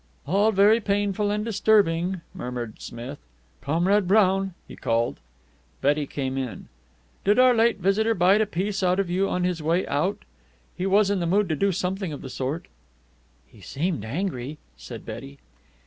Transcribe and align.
"All 0.25 0.51
very 0.51 0.79
painful 0.79 1.29
and 1.29 1.45
disturbing," 1.45 2.21
murmured 2.33 2.81
Smith. 2.81 3.19
"Comrade 3.61 4.07
Brown!" 4.07 4.55
he 4.67 4.75
called. 4.75 5.19
Betty 5.79 6.07
came 6.07 6.39
in. 6.39 6.69
"Did 7.23 7.37
our 7.37 7.53
late 7.53 7.77
visitor 7.77 8.15
bite 8.15 8.41
a 8.41 8.47
piece 8.47 8.81
out 8.81 8.99
of 8.99 9.11
you 9.11 9.29
on 9.29 9.43
his 9.43 9.61
way 9.61 9.85
out? 9.85 10.17
He 10.75 10.87
was 10.87 11.11
in 11.11 11.19
the 11.19 11.27
mood 11.27 11.47
to 11.49 11.55
do 11.55 11.71
something 11.71 12.11
of 12.11 12.23
the 12.23 12.31
sort." 12.31 12.65
"He 13.45 13.61
seemed 13.61 14.03
angry," 14.03 14.57
said 14.75 15.05
Betty. 15.05 15.37